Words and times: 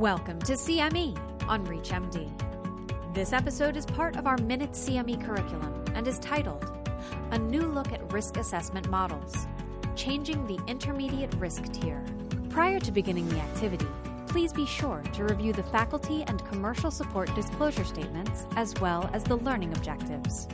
Welcome 0.00 0.40
to 0.40 0.54
CME 0.54 1.14
on 1.46 1.66
ReachMD. 1.66 2.32
This 3.12 3.34
episode 3.34 3.76
is 3.76 3.84
part 3.84 4.16
of 4.16 4.26
our 4.26 4.38
Minute 4.38 4.72
CME 4.72 5.22
curriculum 5.22 5.84
and 5.94 6.08
is 6.08 6.18
titled 6.20 6.64
A 7.32 7.38
New 7.38 7.66
Look 7.66 7.92
at 7.92 8.10
Risk 8.10 8.38
Assessment 8.38 8.88
Models 8.88 9.46
Changing 9.96 10.46
the 10.46 10.58
Intermediate 10.66 11.34
Risk 11.34 11.70
Tier. 11.74 12.02
Prior 12.48 12.80
to 12.80 12.90
beginning 12.90 13.28
the 13.28 13.40
activity, 13.40 13.86
please 14.26 14.54
be 14.54 14.64
sure 14.64 15.02
to 15.12 15.24
review 15.24 15.52
the 15.52 15.64
faculty 15.64 16.24
and 16.26 16.42
commercial 16.46 16.90
support 16.90 17.34
disclosure 17.34 17.84
statements 17.84 18.46
as 18.56 18.72
well 18.80 19.10
as 19.12 19.22
the 19.24 19.36
learning 19.36 19.74
objectives. 19.76 20.48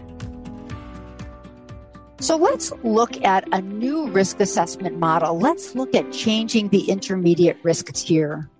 So 2.18 2.36
let's 2.36 2.72
look 2.82 3.22
at 3.22 3.46
a 3.54 3.62
new 3.62 4.08
risk 4.08 4.40
assessment 4.40 4.98
model. 4.98 5.38
Let's 5.38 5.76
look 5.76 5.94
at 5.94 6.12
changing 6.12 6.70
the 6.70 6.90
intermediate 6.90 7.58
risk 7.62 7.92
tier. 7.92 8.50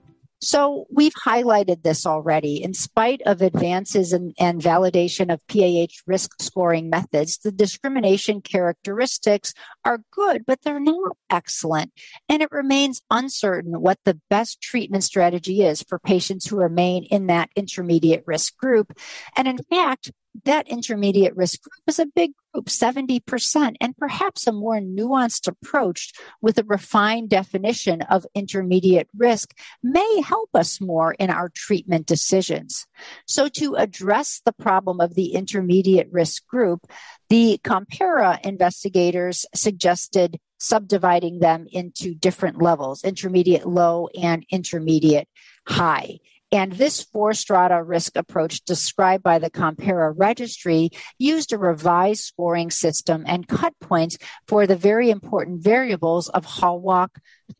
So 0.47 0.87
we've 0.93 1.13
highlighted 1.13 1.83
this 1.83 2.07
already. 2.07 2.63
In 2.63 2.73
spite 2.73 3.21
of 3.27 3.43
advances 3.43 4.13
in, 4.13 4.33
and 4.39 4.63
validation 4.63 5.33
of 5.33 5.45
PAH 5.49 6.03
risk 6.07 6.41
scoring 6.41 6.89
methods, 6.89 7.39
the 7.39 7.51
discrimination 7.51 8.41
characteristics 8.41 9.55
are 9.85 10.03
good, 10.13 10.45
but 10.47 10.63
they're 10.63 10.79
not 10.79 11.17
excellent. 11.31 11.91
And 12.29 12.43
it 12.43 12.53
remains 12.53 13.03
uncertain 13.11 13.81
what 13.81 13.99
the 14.05 14.21
best 14.31 14.61
treatment 14.61 15.03
strategy 15.03 15.63
is 15.63 15.83
for 15.83 15.99
patients 15.99 16.47
who 16.47 16.59
remain 16.59 17.03
in 17.03 17.27
that 17.27 17.51
intermediate 17.57 18.23
risk 18.25 18.57
group. 18.57 18.97
And 19.37 19.49
in 19.49 19.59
fact, 19.59 20.13
that 20.45 20.69
intermediate 20.69 21.37
risk 21.37 21.63
group 21.63 21.83
is 21.87 21.99
a 21.99 22.07
big 22.07 22.33
group, 22.53 22.67
70%, 22.67 23.77
and 23.81 23.97
perhaps 23.97 24.47
a 24.47 24.53
more 24.53 24.79
nuanced 24.81 25.49
approach 25.49 26.13
with 26.41 26.59
a 26.59 26.65
refined 26.65 27.31
definition 27.31 28.03
of 28.03 28.27
intermediate 28.35 29.09
risk 29.17 29.55
may 29.83 30.21
help 30.23 30.51
us 30.55 30.81
more 30.81 31.13
in 31.15 31.31
our 31.31 31.51
treatment 31.55 32.07
decisions. 32.07 32.87
So, 33.27 33.49
to 33.49 33.75
address 33.75 34.41
the 34.45 34.53
problem 34.53 35.01
of 35.01 35.15
the 35.15 35.35
intermediate 35.35 36.09
risk 36.11 36.47
group, 36.47 36.87
the 37.29 37.61
COMPERA 37.65 38.41
investigators 38.45 39.47
suggested 39.55 40.39
subdividing 40.59 41.41
them 41.41 41.67
into 41.71 42.15
different 42.15 42.63
levels 42.63 43.05
intermediate 43.05 43.67
low 43.67 44.09
and 44.19 44.45
intermediate 44.51 45.29
high. 45.67 46.19
And 46.53 46.73
this 46.73 47.03
four 47.03 47.35
strata 47.35 47.83
risk 47.83 48.17
approach 48.17 48.61
described 48.65 49.25
by 49.25 49.41
the 49.41 49.51
COMPERA 49.51 50.15
registry 50.17 50.91
used 51.19 51.53
a 51.53 51.59
revised 51.59 52.23
scoring 52.23 52.71
system 52.71 53.25
and 53.27 53.49
cut 53.49 53.75
points 53.81 54.17
for 54.47 54.67
the 54.67 54.77
very 54.77 55.11
important 55.11 55.63
variables 55.63 56.29
of 56.29 56.47
Hallwalk, 56.47 57.09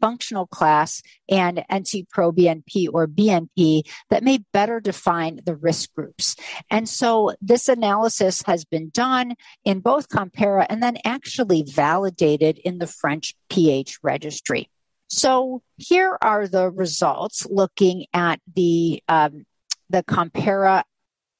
functional 0.01 0.47
class, 0.47 1.03
and 1.29 1.65
NT-proBNP 1.73 2.87
or 2.93 3.09
BNP 3.09 3.83
that 4.11 4.23
may 4.23 4.39
better 4.53 4.79
define 4.79 5.41
the 5.45 5.57
risk 5.57 5.93
groups. 5.95 6.37
And 6.71 6.89
so 6.89 7.35
this 7.41 7.69
analysis 7.69 8.43
has 8.47 8.65
been 8.65 8.91
done 8.91 9.35
in 9.65 9.81
both 9.81 10.09
COMPERA 10.09 10.67
and 10.71 10.81
then 10.81 10.99
actually 11.05 11.65
validated 11.67 12.59
in 12.59 12.79
the 12.79 12.87
French 12.87 13.35
PH 13.51 13.99
registry. 14.05 14.71
So 15.09 15.63
here 15.77 16.19
are 16.21 16.49
the 16.49 16.71
results 16.71 17.47
looking 17.49 18.07
at 18.13 18.41
the 18.55 19.03
um, 19.09 19.47
the 19.89 20.03
COMPERA 20.03 20.83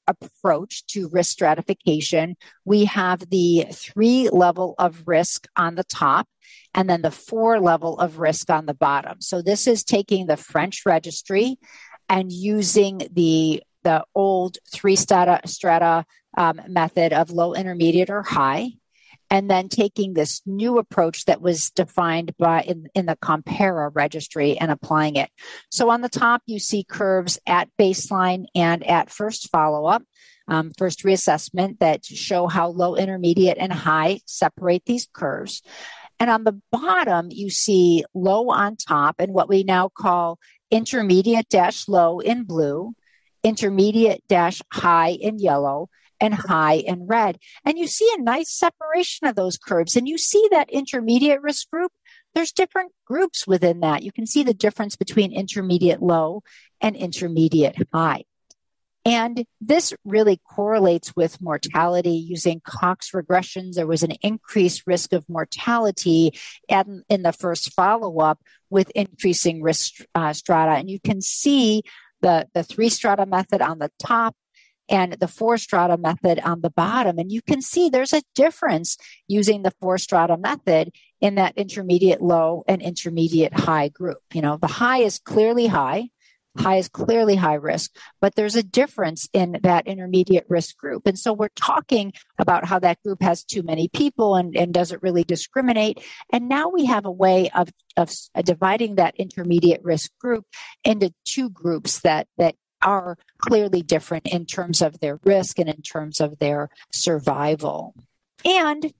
approach 0.07 0.85
to 0.87 1.09
risk 1.09 1.31
stratification. 1.31 2.37
We 2.63 2.85
have 2.85 3.29
the 3.29 3.65
three 3.73 4.29
level 4.29 4.73
of 4.79 5.03
risk 5.05 5.47
on 5.57 5.75
the 5.75 5.83
top 5.83 6.27
and 6.73 6.89
then 6.89 7.01
the 7.01 7.11
four 7.11 7.59
level 7.59 7.99
of 7.99 8.19
risk 8.19 8.49
on 8.49 8.65
the 8.65 8.73
bottom. 8.73 9.19
So 9.19 9.41
this 9.41 9.67
is 9.67 9.83
taking 9.83 10.25
the 10.25 10.37
French 10.37 10.85
registry 10.85 11.57
and 12.07 12.31
using 12.31 13.01
the 13.11 13.61
the 13.83 14.03
old 14.15 14.57
three 14.71 14.95
strata, 14.95 15.41
strata 15.45 16.05
um, 16.37 16.61
method 16.67 17.13
of 17.13 17.29
low, 17.31 17.53
intermediate, 17.53 18.09
or 18.09 18.21
high 18.21 18.71
and 19.29 19.49
then 19.49 19.69
taking 19.69 20.13
this 20.13 20.41
new 20.45 20.77
approach 20.77 21.25
that 21.25 21.41
was 21.41 21.69
defined 21.71 22.35
by 22.37 22.61
in, 22.61 22.87
in 22.95 23.05
the 23.05 23.17
COMPERA 23.17 23.91
registry 23.93 24.57
and 24.57 24.71
applying 24.71 25.15
it. 25.15 25.29
So 25.69 25.89
on 25.89 26.01
the 26.01 26.09
top, 26.09 26.41
you 26.45 26.59
see 26.59 26.83
curves 26.83 27.39
at 27.45 27.69
baseline 27.79 28.45
and 28.55 28.85
at 28.85 29.09
first 29.09 29.49
follow 29.49 29.85
up. 29.85 30.03
Um, 30.49 30.71
first 30.77 31.03
reassessment 31.03 31.79
that 31.79 32.05
show 32.05 32.47
how 32.47 32.69
low, 32.69 32.95
intermediate, 32.95 33.57
and 33.57 33.73
high 33.73 34.21
separate 34.25 34.83
these 34.85 35.05
curves. 35.11 35.61
And 36.21 36.29
on 36.29 36.45
the 36.45 36.61
bottom, 36.71 37.27
you 37.29 37.49
see 37.49 38.05
low 38.13 38.49
on 38.49 38.77
top 38.77 39.17
and 39.19 39.33
what 39.33 39.49
we 39.49 39.63
now 39.63 39.89
call 39.89 40.39
intermediate 40.71 41.49
dash 41.49 41.87
low 41.87 42.19
in 42.19 42.43
blue, 42.43 42.93
intermediate 43.43 44.23
dash 44.27 44.61
high 44.71 45.09
in 45.09 45.37
yellow, 45.37 45.89
and 46.19 46.33
high 46.33 46.75
in 46.75 47.07
red. 47.07 47.37
And 47.65 47.77
you 47.77 47.87
see 47.87 48.09
a 48.17 48.21
nice 48.21 48.51
separation 48.51 49.27
of 49.27 49.35
those 49.35 49.57
curves. 49.57 49.95
And 49.95 50.07
you 50.07 50.17
see 50.17 50.47
that 50.51 50.69
intermediate 50.69 51.41
risk 51.41 51.69
group, 51.69 51.91
there's 52.33 52.51
different 52.51 52.91
groups 53.05 53.47
within 53.47 53.79
that. 53.81 54.03
You 54.03 54.11
can 54.11 54.27
see 54.27 54.43
the 54.43 54.53
difference 54.53 54.95
between 54.95 55.33
intermediate 55.33 56.01
low 56.01 56.43
and 56.81 56.95
intermediate 56.95 57.75
high. 57.93 58.23
And 59.07 59.45
this 59.61 59.93
really 60.03 60.41
correlates 60.53 61.15
with 61.15 61.41
mortality 61.41 62.11
using 62.11 62.59
Cox 62.59 63.11
regressions. 63.11 63.75
There 63.75 63.87
was 63.87 64.03
an 64.03 64.11
increased 64.21 64.83
risk 64.85 65.13
of 65.13 65.23
mortality 65.29 66.37
in, 66.67 67.03
in 67.07 67.21
the 67.23 67.31
first 67.31 67.73
follow 67.73 68.19
up 68.19 68.41
with 68.69 68.89
increasing 68.95 69.61
risk 69.61 70.01
uh, 70.13 70.33
strata. 70.33 70.73
And 70.73 70.89
you 70.89 70.99
can 70.99 71.21
see 71.21 71.83
the, 72.19 72.49
the 72.53 72.63
three 72.63 72.89
strata 72.89 73.25
method 73.25 73.61
on 73.61 73.79
the 73.79 73.91
top 73.97 74.35
and 74.89 75.13
the 75.13 75.27
four 75.27 75.57
strata 75.57 75.97
method 75.97 76.39
on 76.39 76.61
the 76.61 76.69
bottom. 76.69 77.17
And 77.19 77.31
you 77.31 77.41
can 77.41 77.61
see 77.61 77.89
there's 77.89 78.13
a 78.13 78.23
difference 78.35 78.97
using 79.27 79.63
the 79.63 79.73
four 79.81 79.97
strata 79.97 80.37
method 80.37 80.91
in 81.21 81.35
that 81.35 81.57
intermediate 81.57 82.21
low 82.21 82.63
and 82.67 82.81
intermediate 82.81 83.53
high 83.53 83.89
group. 83.89 84.19
You 84.33 84.41
know, 84.41 84.57
the 84.57 84.67
high 84.67 84.99
is 84.99 85.19
clearly 85.19 85.67
high. 85.67 86.09
High 86.57 86.77
is 86.77 86.89
clearly 86.89 87.35
high 87.35 87.53
risk, 87.53 87.95
but 88.19 88.33
there's 88.33 88.55
a 88.55 88.63
difference 88.63 89.29
in 89.31 89.59
that 89.61 89.85
intermediate 89.85 90.45
risk 90.49 90.75
group. 90.75 91.05
And 91.05 91.19
so 91.19 91.31
we're 91.31 91.49
talking 91.49 92.13
about 92.39 92.65
how 92.65 92.79
that 92.79 92.99
group 93.03 93.21
has 93.21 93.43
too 93.43 93.61
many 93.61 93.89
people 93.89 94.35
and, 94.35 94.57
and 94.57 94.73
doesn't 94.73 95.03
really 95.03 95.23
discriminate. 95.23 96.03
And 96.31 96.49
now 96.49 96.69
we 96.69 96.85
have 96.85 97.05
a 97.05 97.11
way 97.11 97.51
of, 97.51 97.69
of 97.95 98.11
dividing 98.43 98.95
that 98.95 99.15
intermediate 99.17 99.83
risk 99.83 100.11
group 100.19 100.45
into 100.83 101.13
two 101.25 101.51
groups 101.51 101.99
that, 101.99 102.27
that 102.39 102.55
are 102.81 103.17
clearly 103.39 103.81
different 103.81 104.27
in 104.27 104.45
terms 104.45 104.81
of 104.81 104.99
their 104.99 105.19
risk 105.23 105.59
and 105.59 105.69
in 105.69 105.81
terms 105.81 106.19
of 106.19 106.39
their 106.39 106.69
survival. 106.91 107.93
And 108.45 108.93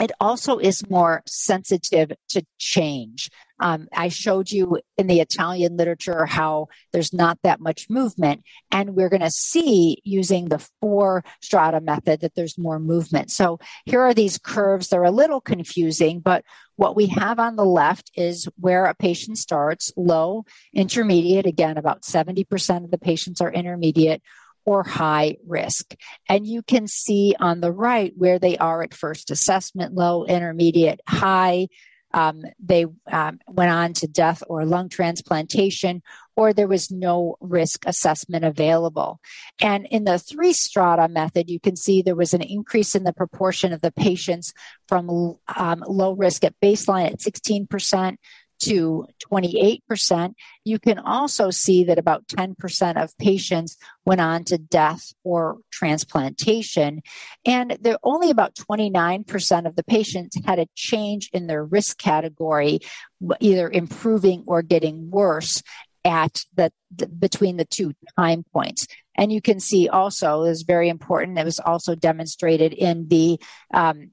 it 0.00 0.12
also 0.18 0.58
is 0.58 0.88
more 0.88 1.22
sensitive 1.26 2.12
to 2.30 2.42
change. 2.58 3.30
Um, 3.60 3.86
I 3.92 4.08
showed 4.08 4.50
you 4.50 4.80
in 4.96 5.06
the 5.06 5.20
Italian 5.20 5.76
literature 5.76 6.24
how 6.24 6.68
there's 6.92 7.12
not 7.12 7.38
that 7.42 7.60
much 7.60 7.90
movement, 7.90 8.42
and 8.70 8.96
we're 8.96 9.10
going 9.10 9.20
to 9.20 9.30
see 9.30 10.00
using 10.02 10.48
the 10.48 10.66
four 10.80 11.22
strata 11.42 11.82
method 11.82 12.20
that 12.22 12.34
there's 12.34 12.56
more 12.56 12.80
movement. 12.80 13.30
So 13.30 13.60
here 13.84 14.00
are 14.00 14.14
these 14.14 14.38
curves. 14.38 14.88
They're 14.88 15.02
a 15.02 15.10
little 15.10 15.42
confusing, 15.42 16.20
but 16.20 16.44
what 16.80 16.96
we 16.96 17.08
have 17.08 17.38
on 17.38 17.56
the 17.56 17.64
left 17.64 18.10
is 18.14 18.48
where 18.58 18.86
a 18.86 18.94
patient 18.94 19.36
starts 19.36 19.92
low, 19.98 20.46
intermediate. 20.72 21.44
Again, 21.44 21.76
about 21.76 22.04
70% 22.04 22.84
of 22.84 22.90
the 22.90 22.96
patients 22.96 23.42
are 23.42 23.52
intermediate 23.52 24.22
or 24.64 24.82
high 24.82 25.36
risk. 25.46 25.94
And 26.26 26.46
you 26.46 26.62
can 26.62 26.86
see 26.86 27.34
on 27.38 27.60
the 27.60 27.70
right 27.70 28.14
where 28.16 28.38
they 28.38 28.56
are 28.56 28.82
at 28.82 28.94
first 28.94 29.30
assessment 29.30 29.92
low, 29.92 30.24
intermediate, 30.24 31.02
high. 31.06 31.68
Um, 32.12 32.42
they 32.58 32.86
um, 33.10 33.38
went 33.48 33.70
on 33.70 33.92
to 33.94 34.06
death 34.06 34.42
or 34.48 34.64
lung 34.64 34.88
transplantation, 34.88 36.02
or 36.36 36.52
there 36.52 36.68
was 36.68 36.90
no 36.90 37.36
risk 37.40 37.84
assessment 37.86 38.44
available. 38.44 39.20
And 39.60 39.86
in 39.86 40.04
the 40.04 40.18
three 40.18 40.52
strata 40.52 41.08
method, 41.08 41.50
you 41.50 41.60
can 41.60 41.76
see 41.76 42.02
there 42.02 42.14
was 42.14 42.34
an 42.34 42.42
increase 42.42 42.94
in 42.94 43.04
the 43.04 43.12
proportion 43.12 43.72
of 43.72 43.80
the 43.80 43.92
patients 43.92 44.52
from 44.88 45.38
um, 45.54 45.84
low 45.86 46.12
risk 46.12 46.44
at 46.44 46.58
baseline 46.60 47.06
at 47.06 47.18
16% 47.18 48.16
to 48.60 49.06
28%. 49.30 50.34
You 50.64 50.78
can 50.78 50.98
also 50.98 51.50
see 51.50 51.84
that 51.84 51.98
about 51.98 52.26
10% 52.28 53.02
of 53.02 53.16
patients 53.18 53.76
went 54.04 54.20
on 54.20 54.44
to 54.44 54.58
death 54.58 55.12
or 55.24 55.58
transplantation. 55.70 57.02
And 57.44 57.76
there 57.80 57.96
only 58.02 58.30
about 58.30 58.54
29% 58.54 59.66
of 59.66 59.76
the 59.76 59.84
patients 59.84 60.36
had 60.44 60.58
a 60.58 60.68
change 60.74 61.30
in 61.32 61.46
their 61.46 61.64
risk 61.64 61.98
category, 61.98 62.80
either 63.40 63.70
improving 63.70 64.44
or 64.46 64.62
getting 64.62 65.10
worse 65.10 65.62
at 66.04 66.44
the, 66.54 66.72
the, 66.94 67.06
between 67.06 67.56
the 67.56 67.64
two 67.66 67.92
time 68.16 68.42
points 68.54 68.86
and 69.16 69.30
you 69.30 69.42
can 69.42 69.60
see 69.60 69.86
also 69.86 70.44
is 70.44 70.62
very 70.62 70.88
important 70.88 71.38
it 71.38 71.44
was 71.44 71.60
also 71.60 71.94
demonstrated 71.94 72.72
in 72.72 73.06
the 73.08 73.38
um, 73.74 74.10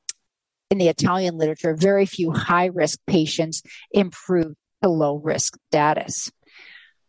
in 0.70 0.78
the 0.78 0.88
Italian 0.90 1.38
literature, 1.38 1.76
very 1.76 2.06
few 2.06 2.32
high 2.32 2.66
risk 2.66 3.00
patients 3.08 3.62
improved 3.92 4.56
to 4.84 4.90
low 4.90 5.18
risk 5.18 5.58
status. 5.70 6.32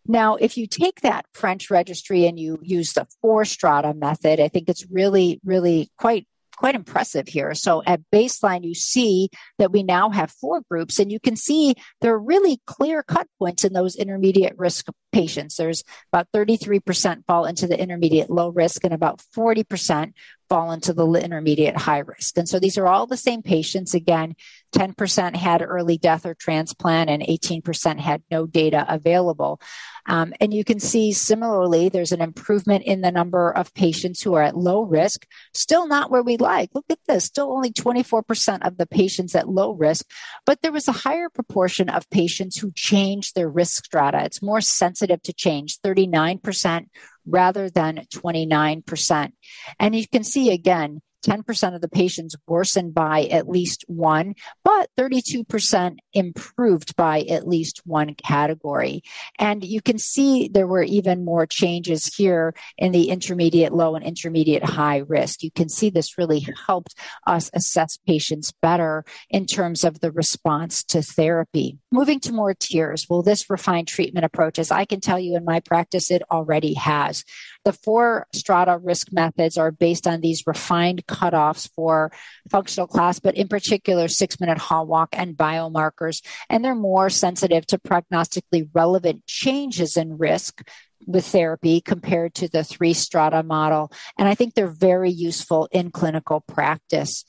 Now, 0.06 0.36
if 0.36 0.56
you 0.56 0.66
take 0.66 1.02
that 1.02 1.26
French 1.34 1.70
registry 1.70 2.26
and 2.26 2.38
you 2.38 2.58
use 2.62 2.94
the 2.94 3.06
four 3.20 3.44
strata 3.44 3.92
method, 3.92 4.40
I 4.40 4.48
think 4.48 4.68
it's 4.68 4.86
really, 4.90 5.38
really 5.44 5.90
quite 5.98 6.26
quite 6.58 6.74
impressive 6.74 7.28
here. 7.28 7.54
So 7.54 7.84
at 7.86 8.00
baseline, 8.12 8.64
you 8.64 8.74
see 8.74 9.30
that 9.58 9.70
we 9.70 9.84
now 9.84 10.10
have 10.10 10.32
four 10.32 10.62
groups, 10.68 10.98
and 10.98 11.12
you 11.12 11.20
can 11.20 11.36
see 11.36 11.76
there 12.00 12.12
are 12.14 12.18
really 12.18 12.60
clear 12.66 13.04
cut 13.04 13.28
points 13.38 13.62
in 13.62 13.72
those 13.72 13.94
intermediate 13.94 14.58
risk 14.58 14.86
patients. 15.12 15.56
There's 15.56 15.84
about 16.12 16.26
33% 16.34 17.24
fall 17.26 17.44
into 17.44 17.68
the 17.68 17.80
intermediate 17.80 18.28
low 18.28 18.48
risk, 18.48 18.82
and 18.82 18.92
about 18.92 19.22
40% 19.36 20.14
fall 20.48 20.72
into 20.72 20.92
the 20.92 21.06
intermediate 21.06 21.76
high 21.76 21.98
risk. 21.98 22.36
And 22.36 22.48
so 22.48 22.58
these 22.58 22.76
are 22.76 22.88
all 22.88 23.06
the 23.06 23.16
same 23.16 23.42
patients. 23.42 23.94
Again, 23.94 24.34
10% 24.72 25.36
had 25.36 25.62
early 25.62 25.98
death 25.98 26.26
or 26.26 26.34
transplant, 26.34 27.10
and 27.10 27.22
18% 27.22 27.98
had 27.98 28.22
no 28.30 28.46
data 28.46 28.84
available. 28.88 29.60
Um, 30.06 30.32
and 30.40 30.54
you 30.54 30.64
can 30.64 30.80
see 30.80 31.12
similarly, 31.12 31.88
there's 31.88 32.12
an 32.12 32.22
improvement 32.22 32.84
in 32.84 33.02
the 33.02 33.12
number 33.12 33.50
of 33.50 33.74
patients 33.74 34.22
who 34.22 34.34
are 34.34 34.42
at 34.42 34.56
low 34.56 34.82
risk, 34.82 35.26
still 35.52 35.86
not 35.86 36.10
where 36.10 36.22
we'd 36.22 36.40
like. 36.40 36.70
Look 36.74 36.86
at 36.90 36.98
this, 37.06 37.24
still 37.24 37.52
only 37.52 37.72
24% 37.72 38.66
of 38.66 38.78
the 38.78 38.86
patients 38.86 39.34
at 39.34 39.48
low 39.48 39.72
risk, 39.72 40.06
but 40.46 40.62
there 40.62 40.72
was 40.72 40.88
a 40.88 40.92
higher 40.92 41.28
proportion 41.28 41.90
of 41.90 42.08
patients 42.10 42.56
who 42.56 42.72
changed 42.74 43.34
their 43.34 43.50
risk 43.50 43.84
strata. 43.84 44.24
It's 44.24 44.42
more 44.42 44.60
sensitive 44.60 45.22
to 45.22 45.32
change, 45.32 45.78
39% 45.80 46.86
rather 47.26 47.68
than 47.68 48.06
29%. 48.12 49.32
And 49.78 49.94
you 49.94 50.08
can 50.08 50.24
see 50.24 50.50
again, 50.50 51.00
10% 51.28 51.74
of 51.74 51.80
the 51.80 51.88
patients 51.88 52.34
worsened 52.46 52.94
by 52.94 53.24
at 53.24 53.48
least 53.48 53.84
one, 53.86 54.34
but 54.64 54.88
32% 54.96 55.96
improved 56.14 56.96
by 56.96 57.20
at 57.22 57.46
least 57.46 57.82
one 57.84 58.14
category. 58.14 59.02
And 59.38 59.62
you 59.62 59.82
can 59.82 59.98
see 59.98 60.48
there 60.48 60.66
were 60.66 60.82
even 60.82 61.24
more 61.24 61.46
changes 61.46 62.06
here 62.06 62.54
in 62.78 62.92
the 62.92 63.10
intermediate 63.10 63.72
low 63.72 63.94
and 63.94 64.04
intermediate 64.04 64.64
high 64.64 64.98
risk. 64.98 65.42
You 65.42 65.50
can 65.50 65.68
see 65.68 65.90
this 65.90 66.16
really 66.16 66.46
helped 66.66 66.94
us 67.26 67.50
assess 67.52 67.98
patients 68.06 68.52
better 68.62 69.04
in 69.28 69.46
terms 69.46 69.84
of 69.84 70.00
the 70.00 70.10
response 70.10 70.82
to 70.84 71.02
therapy. 71.02 71.78
Moving 71.92 72.20
to 72.20 72.32
more 72.32 72.54
tiers, 72.54 73.06
will 73.08 73.22
this 73.22 73.50
refine 73.50 73.84
treatment 73.84 74.24
approaches? 74.24 74.70
I 74.70 74.84
can 74.84 75.00
tell 75.00 75.18
you 75.18 75.36
in 75.36 75.44
my 75.44 75.60
practice, 75.60 76.10
it 76.10 76.22
already 76.30 76.74
has. 76.74 77.24
The 77.68 77.74
four 77.74 78.26
strata 78.34 78.78
risk 78.82 79.12
methods 79.12 79.58
are 79.58 79.70
based 79.70 80.06
on 80.06 80.22
these 80.22 80.46
refined 80.46 81.04
cutoffs 81.06 81.68
for 81.76 82.10
functional 82.48 82.86
class, 82.86 83.18
but 83.18 83.36
in 83.36 83.46
particular, 83.46 84.08
six 84.08 84.40
minute 84.40 84.56
hall 84.56 84.86
walk 84.86 85.10
and 85.12 85.36
biomarkers. 85.36 86.24
And 86.48 86.64
they're 86.64 86.74
more 86.74 87.10
sensitive 87.10 87.66
to 87.66 87.76
prognostically 87.76 88.70
relevant 88.72 89.26
changes 89.26 89.98
in 89.98 90.16
risk 90.16 90.66
with 91.06 91.26
therapy 91.26 91.82
compared 91.82 92.34
to 92.36 92.48
the 92.48 92.64
three 92.64 92.94
strata 92.94 93.42
model. 93.42 93.92
And 94.16 94.26
I 94.26 94.34
think 94.34 94.54
they're 94.54 94.66
very 94.66 95.10
useful 95.10 95.68
in 95.70 95.90
clinical 95.90 96.40
practice 96.40 97.26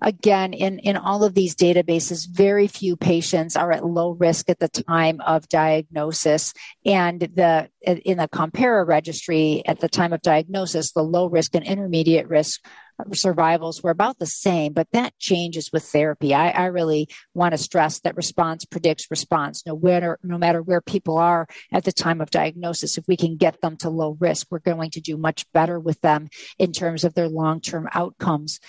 again 0.00 0.52
in 0.52 0.78
in 0.80 0.96
all 0.96 1.24
of 1.24 1.34
these 1.34 1.54
databases 1.54 2.28
very 2.28 2.66
few 2.66 2.96
patients 2.96 3.56
are 3.56 3.72
at 3.72 3.84
low 3.84 4.10
risk 4.10 4.48
at 4.48 4.58
the 4.58 4.68
time 4.68 5.20
of 5.20 5.48
diagnosis. 5.48 6.54
And 6.84 7.20
the 7.20 7.68
in 7.82 8.18
the 8.18 8.28
COMPERA 8.28 8.86
registry 8.86 9.62
at 9.66 9.80
the 9.80 9.88
time 9.88 10.12
of 10.12 10.22
diagnosis 10.22 10.92
the 10.92 11.02
low 11.02 11.26
risk 11.26 11.54
and 11.54 11.64
intermediate 11.64 12.28
risk 12.28 12.60
survivals 13.12 13.80
were 13.80 13.92
about 13.92 14.18
the 14.18 14.26
same 14.26 14.72
but 14.72 14.88
that 14.92 15.16
changes 15.18 15.70
with 15.72 15.84
therapy. 15.84 16.34
I, 16.34 16.50
I 16.50 16.64
really 16.66 17.08
want 17.34 17.52
to 17.52 17.58
stress 17.58 18.00
that 18.00 18.16
response 18.16 18.64
predicts 18.64 19.10
response. 19.10 19.64
No 19.66 19.78
matter 19.78 20.18
no 20.22 20.38
matter 20.38 20.62
where 20.62 20.80
people 20.80 21.18
are 21.18 21.48
at 21.72 21.84
the 21.84 21.92
time 21.92 22.20
of 22.20 22.30
diagnosis 22.30 22.98
if 22.98 23.06
we 23.08 23.16
can 23.16 23.36
get 23.36 23.60
them 23.60 23.76
to 23.78 23.90
low 23.90 24.16
risk 24.20 24.46
we're 24.50 24.58
going 24.60 24.90
to 24.92 25.00
do 25.00 25.16
much 25.16 25.50
better 25.52 25.80
with 25.80 26.00
them 26.02 26.28
in 26.58 26.72
terms 26.72 27.04
of 27.04 27.14
their 27.14 27.28
long-term 27.28 27.88
outcomes 27.92 28.60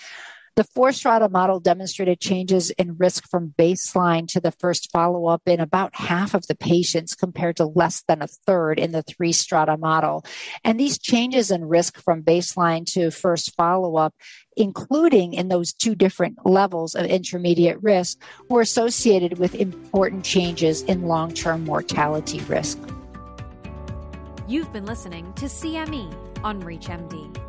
the 0.59 0.65
four 0.75 0.91
strata 0.91 1.29
model 1.29 1.61
demonstrated 1.61 2.19
changes 2.19 2.69
in 2.71 2.97
risk 2.97 3.25
from 3.29 3.53
baseline 3.57 4.27
to 4.27 4.41
the 4.41 4.51
first 4.51 4.91
follow 4.91 5.27
up 5.27 5.41
in 5.45 5.61
about 5.61 5.95
half 5.95 6.33
of 6.33 6.45
the 6.47 6.55
patients 6.55 7.15
compared 7.15 7.55
to 7.55 7.65
less 7.65 8.03
than 8.09 8.21
a 8.21 8.27
third 8.27 8.77
in 8.77 8.91
the 8.91 9.01
three 9.01 9.31
strata 9.31 9.77
model. 9.77 10.25
And 10.65 10.77
these 10.77 10.99
changes 10.99 11.49
in 11.49 11.63
risk 11.63 11.97
from 12.03 12.23
baseline 12.23 12.85
to 12.87 13.09
first 13.09 13.55
follow 13.55 13.95
up 13.95 14.13
including 14.57 15.31
in 15.31 15.47
those 15.47 15.71
two 15.71 15.95
different 15.95 16.37
levels 16.45 16.93
of 16.93 17.05
intermediate 17.05 17.81
risk, 17.81 18.21
were 18.49 18.59
associated 18.59 19.39
with 19.39 19.55
important 19.55 20.25
changes 20.25 20.81
in 20.81 21.03
long 21.03 21.33
term 21.33 21.63
mortality 21.63 22.41
risk. 22.41 22.77
You've 24.49 24.73
been 24.73 24.85
listening 24.85 25.31
to 25.35 25.45
CME 25.45 26.43
on 26.43 26.61
ReachMD. 26.61 27.48